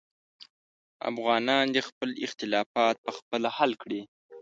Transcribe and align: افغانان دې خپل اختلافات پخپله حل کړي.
افغانان 1.09 1.65
دې 1.75 1.81
خپل 1.89 2.09
اختلافات 2.25 2.95
پخپله 3.05 3.49
حل 3.57 3.71
کړي. 3.81 4.01